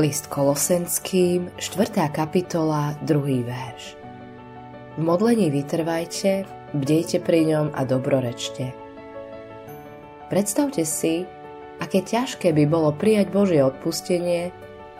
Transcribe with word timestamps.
List 0.00 0.32
Kolosenským, 0.32 1.52
4. 1.60 2.08
kapitola, 2.08 2.96
2. 3.04 3.44
verš. 3.44 4.00
V 4.96 5.00
modlení 5.04 5.52
vytrvajte, 5.52 6.48
bdejte 6.72 7.20
pri 7.20 7.44
ňom 7.44 7.76
a 7.76 7.84
dobrorečte. 7.84 8.72
Predstavte 10.32 10.88
si, 10.88 11.28
aké 11.84 12.00
ťažké 12.00 12.48
by 12.48 12.64
bolo 12.64 12.96
prijať 12.96 13.28
Božie 13.28 13.60
odpustenie, 13.60 14.48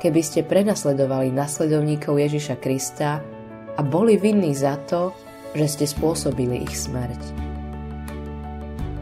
keby 0.04 0.20
ste 0.20 0.44
prenasledovali 0.44 1.32
nasledovníkov 1.32 2.20
Ježiša 2.20 2.60
Krista 2.60 3.24
a 3.72 3.80
boli 3.80 4.20
vinní 4.20 4.52
za 4.52 4.76
to, 4.84 5.16
že 5.56 5.80
ste 5.80 5.86
spôsobili 5.88 6.60
ich 6.60 6.76
smrť. 6.76 7.20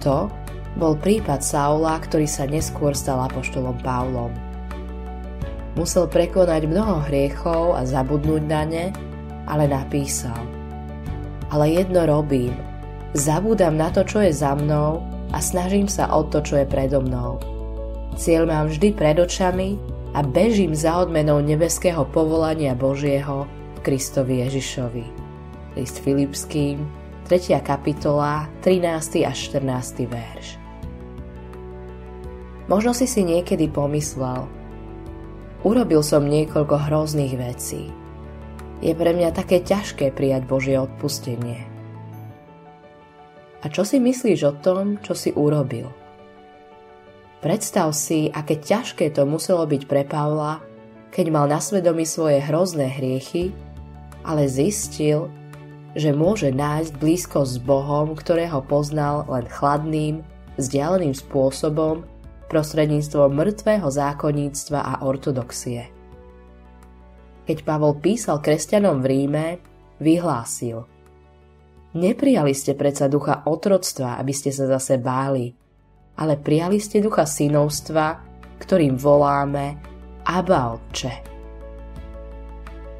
To 0.06 0.30
bol 0.78 0.94
prípad 0.94 1.42
Saula, 1.42 1.98
ktorý 1.98 2.30
sa 2.30 2.46
neskôr 2.46 2.94
stal 2.94 3.18
apoštolom 3.18 3.82
Pavlom– 3.82 4.30
Musel 5.76 6.08
prekonať 6.08 6.64
mnoho 6.64 7.04
hriechov 7.10 7.76
a 7.76 7.84
zabudnúť 7.84 8.42
na 8.46 8.62
ne, 8.64 8.86
ale 9.44 9.68
napísal. 9.68 10.38
Ale 11.48 11.72
jedno 11.72 12.04
robím. 12.04 12.52
Zabúdam 13.16 13.76
na 13.76 13.88
to, 13.88 14.04
čo 14.04 14.20
je 14.20 14.32
za 14.32 14.52
mnou 14.52 15.00
a 15.32 15.38
snažím 15.40 15.88
sa 15.88 16.12
o 16.12 16.24
to, 16.28 16.44
čo 16.44 16.60
je 16.60 16.66
predo 16.68 17.00
mnou. 17.00 17.40
Cieľ 18.18 18.48
mám 18.48 18.66
vždy 18.68 18.92
pred 18.92 19.16
očami 19.16 19.78
a 20.12 20.24
bežím 20.24 20.72
za 20.74 21.00
odmenou 21.00 21.40
nebeského 21.40 22.04
povolania 22.08 22.74
Božieho 22.74 23.48
v 23.76 23.78
Kristovi 23.84 24.44
Ježišovi. 24.44 25.04
List 25.78 26.02
Filipským, 26.02 26.82
3. 27.28 27.60
kapitola, 27.60 28.48
13. 28.64 29.28
až 29.28 29.36
14. 29.52 30.08
verš. 30.08 30.58
Možno 32.68 32.92
si 32.92 33.08
si 33.08 33.24
niekedy 33.24 33.68
pomyslel, 33.68 34.48
Urobil 35.68 36.00
som 36.00 36.24
niekoľko 36.24 36.88
hrozných 36.88 37.36
vecí. 37.36 37.92
Je 38.80 38.96
pre 38.96 39.12
mňa 39.12 39.36
také 39.36 39.60
ťažké 39.60 40.16
prijať 40.16 40.48
Božie 40.48 40.80
odpustenie. 40.80 41.68
A 43.60 43.68
čo 43.68 43.84
si 43.84 44.00
myslíš 44.00 44.40
o 44.48 44.56
tom, 44.56 44.96
čo 45.04 45.12
si 45.12 45.28
urobil? 45.36 45.92
Predstav 47.44 47.92
si, 47.92 48.32
aké 48.32 48.56
ťažké 48.56 49.12
to 49.12 49.28
muselo 49.28 49.68
byť 49.68 49.84
pre 49.84 50.08
Pavla, 50.08 50.64
keď 51.12 51.26
mal 51.28 51.44
na 51.44 51.60
svedomí 51.60 52.08
svoje 52.08 52.40
hrozné 52.48 52.88
hriechy, 52.88 53.52
ale 54.24 54.48
zistil, 54.48 55.28
že 55.92 56.16
môže 56.16 56.48
nájsť 56.48 56.96
blízkosť 56.96 57.60
s 57.60 57.60
Bohom, 57.60 58.16
ktorého 58.16 58.64
poznal 58.64 59.28
len 59.28 59.44
chladným, 59.44 60.24
vzdialeným 60.56 61.12
spôsobom 61.12 62.08
prostredníctvom 62.48 63.30
mŕtvého 63.30 63.88
zákonníctva 63.88 64.80
a 64.80 64.94
ortodoxie. 65.04 65.88
Keď 67.48 67.58
Pavol 67.64 67.96
písal 68.00 68.44
kresťanom 68.44 69.00
v 69.00 69.06
Ríme, 69.08 69.46
vyhlásil 70.00 70.98
Neprijali 71.96 72.52
ste 72.52 72.76
predsa 72.76 73.08
ducha 73.08 73.48
otroctva, 73.48 74.20
aby 74.20 74.32
ste 74.36 74.52
sa 74.52 74.68
zase 74.68 75.00
báli, 75.00 75.56
ale 76.20 76.36
prijali 76.36 76.76
ste 76.76 77.00
ducha 77.00 77.24
synovstva, 77.24 78.20
ktorým 78.60 79.00
voláme 79.00 79.80
Abba 80.28 80.76
Otče. 80.76 81.14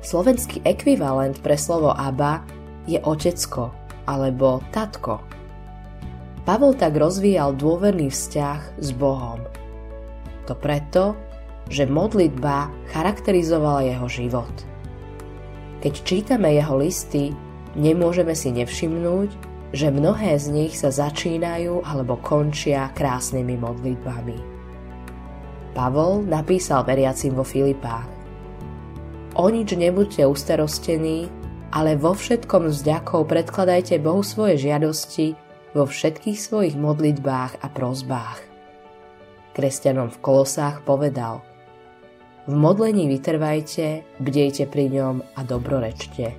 Slovenský 0.01 0.65
ekvivalent 0.65 1.37
pre 1.45 1.61
slovo 1.61 1.93
Abba 1.93 2.41
je 2.89 2.97
otecko 2.97 3.69
alebo 4.09 4.65
tatko. 4.73 5.21
Pavol 6.49 6.73
tak 6.81 6.97
rozvíjal 6.97 7.61
dôverný 7.61 8.09
vzťah 8.09 8.81
s 8.81 8.89
Bohom. 8.97 9.37
To 10.49 10.57
preto, 10.57 11.13
že 11.69 11.85
modlitba 11.85 12.73
charakterizovala 12.89 13.85
jeho 13.85 14.09
život. 14.09 14.55
Keď 15.85 15.95
čítame 16.09 16.57
jeho 16.57 16.81
listy, 16.81 17.37
nemôžeme 17.77 18.33
si 18.33 18.49
nevšimnúť, 18.57 19.29
že 19.77 19.93
mnohé 19.93 20.41
z 20.41 20.49
nich 20.49 20.73
sa 20.73 20.89
začínajú 20.89 21.85
alebo 21.85 22.17
končia 22.17 22.89
krásnymi 22.97 23.61
modlitbami. 23.61 24.41
Pavol 25.77 26.25
napísal 26.25 26.81
veriacim 26.89 27.37
vo 27.37 27.45
Filipách. 27.45 28.09
O 29.37 29.53
nič 29.53 29.77
nebuďte 29.77 30.25
ustarostení, 30.25 31.29
ale 31.77 32.01
vo 32.01 32.17
všetkom 32.17 32.73
vzďakov 32.73 33.29
predkladajte 33.29 34.01
Bohu 34.01 34.25
svoje 34.25 34.65
žiadosti 34.65 35.37
vo 35.77 35.85
všetkých 35.85 36.39
svojich 36.39 36.77
modlitbách 36.79 37.61
a 37.61 37.67
prozbách. 37.69 38.41
Kresťanom 39.53 40.15
v 40.15 40.19
Kolosách 40.23 40.87
povedal 40.87 41.43
V 42.47 42.55
modlení 42.55 43.11
vytrvajte, 43.11 44.07
bdejte 44.23 44.71
pri 44.71 44.87
ňom 44.89 45.17
a 45.35 45.41
dobrorečte. 45.43 46.33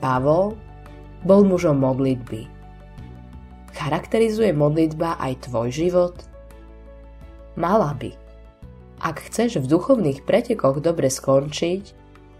Pavol 0.00 0.56
bol 1.22 1.40
mužom 1.44 1.76
modlitby. 1.76 2.48
Charakterizuje 3.76 4.56
modlitba 4.56 5.20
aj 5.20 5.50
tvoj 5.50 5.68
život? 5.68 6.16
Mala 7.60 7.92
by. 7.96 8.12
Ak 9.04 9.20
chceš 9.28 9.60
v 9.60 9.68
duchovných 9.68 10.24
pretekoch 10.24 10.80
dobre 10.80 11.12
skončiť, 11.12 11.92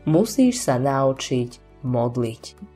musíš 0.09 0.65
sa 0.65 0.81
naučiť 0.81 1.85
modliť. 1.85 2.76